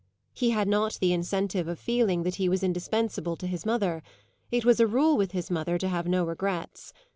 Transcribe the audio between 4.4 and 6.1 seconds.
it was a rule with his mother to have